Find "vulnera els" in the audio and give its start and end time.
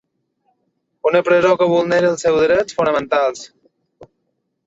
1.73-2.25